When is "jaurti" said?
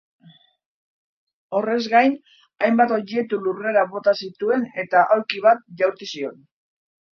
5.85-6.13